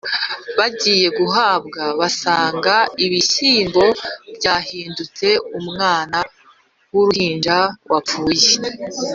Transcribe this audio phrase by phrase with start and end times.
[0.57, 3.83] Bagiye guhambura, basanga ibishyimbo
[4.35, 5.27] byahindutse
[5.59, 6.17] umwana
[6.93, 7.57] w'uruhinja
[7.91, 8.49] wapfuye